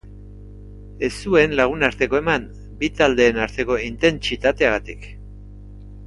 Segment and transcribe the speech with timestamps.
[1.07, 2.47] Ez zuen lagunarteko eman,
[2.79, 5.05] bi taldeen arteko intentsitateagatik.